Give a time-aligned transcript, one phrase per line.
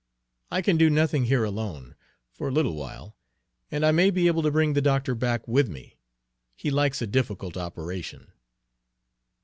[0.49, 1.93] "I can do nothing here alone,
[2.31, 3.15] for a little while,
[3.69, 5.99] and I may be able to bring the doctor back with me.
[6.55, 8.31] He likes a difficult operation."